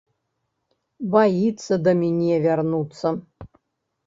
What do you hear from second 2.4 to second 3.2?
вярнуцца.